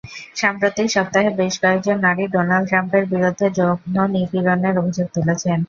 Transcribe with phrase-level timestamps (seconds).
[0.35, 3.97] সাম্প্রতিক সপ্তাহে বেশ কয়েকজন নারী ডোনাল্ড ট্রাম্পের বিরুদ্ধে যৌন
[4.13, 5.57] নিপীড়নের অভিযোগ তুলেছেন।